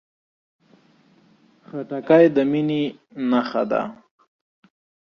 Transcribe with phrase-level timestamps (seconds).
[1.67, 2.83] خټکی د مینې
[3.29, 3.81] نښه ده.